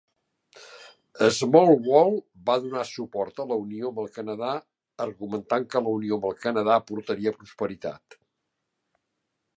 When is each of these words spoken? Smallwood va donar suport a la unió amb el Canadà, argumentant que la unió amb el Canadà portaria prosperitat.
Smallwood 1.35 2.17
va 2.47 2.55
donar 2.63 2.85
suport 2.93 3.43
a 3.43 3.45
la 3.51 3.59
unió 3.65 3.91
amb 3.91 4.01
el 4.05 4.09
Canadà, 4.17 4.55
argumentant 5.07 5.71
que 5.75 5.85
la 5.89 5.95
unió 6.01 6.19
amb 6.19 6.29
el 6.31 6.37
Canadà 6.47 6.79
portaria 6.91 7.39
prosperitat. 7.41 8.17